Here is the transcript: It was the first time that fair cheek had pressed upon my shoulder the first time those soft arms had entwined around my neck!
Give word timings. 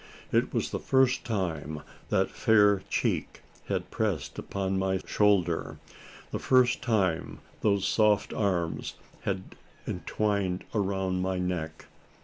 It 0.31 0.51
was 0.51 0.71
the 0.71 0.79
first 0.79 1.23
time 1.25 1.81
that 2.09 2.31
fair 2.31 2.81
cheek 2.89 3.43
had 3.67 3.91
pressed 3.91 4.39
upon 4.39 4.79
my 4.79 4.97
shoulder 5.05 5.77
the 6.31 6.39
first 6.39 6.81
time 6.81 7.37
those 7.61 7.87
soft 7.87 8.33
arms 8.33 8.95
had 9.25 9.53
entwined 9.85 10.63
around 10.73 11.21
my 11.21 11.37
neck! 11.37 11.85